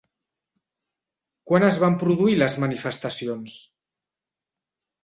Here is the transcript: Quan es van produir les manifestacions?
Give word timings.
Quan 1.51 1.67
es 1.67 1.79
van 1.85 1.99
produir 2.05 2.35
les 2.41 2.57
manifestacions? 2.65 3.63